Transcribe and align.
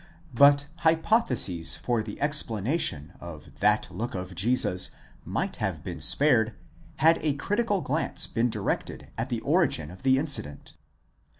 But 0.33 0.65
hypotheses 0.77 1.75
for 1.75 2.01
the 2.01 2.19
explanation 2.19 3.13
of 3.19 3.59
that 3.59 3.87
look 3.91 4.15
of 4.15 4.33
Jesus 4.33 4.89
might 5.23 5.57
have 5.57 5.83
been 5.83 6.01
spared, 6.01 6.55
had 6.95 7.19
a 7.21 7.33
critical 7.35 7.81
glance 7.81 8.25
been 8.25 8.49
directed 8.49 9.11
to 9.15 9.25
the 9.25 9.41
origin 9.41 9.91
of 9.91 10.01
the 10.01 10.17
incident. 10.17 10.73